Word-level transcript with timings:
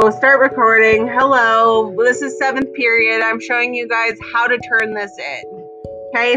We'll 0.00 0.12
Start 0.12 0.40
recording. 0.40 1.08
Hello. 1.08 1.92
This 1.98 2.22
is 2.22 2.38
seventh 2.38 2.72
period. 2.74 3.20
I'm 3.20 3.40
showing 3.40 3.74
you 3.74 3.88
guys 3.88 4.16
how 4.32 4.46
to 4.46 4.56
turn 4.56 4.94
this 4.94 5.18
in. 5.18 5.68
Okay. 6.14 6.36